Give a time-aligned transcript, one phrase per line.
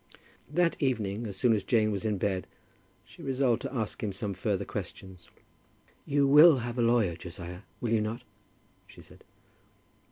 [0.49, 2.47] That evening, as soon as Jane was in bed,
[3.05, 5.29] she resolved to ask him some further questions.
[6.07, 8.23] "You will have a lawyer, Josiah, will you not?"
[8.87, 9.23] she said.